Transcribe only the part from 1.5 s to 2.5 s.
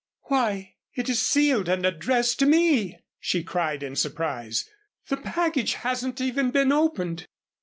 and addressed to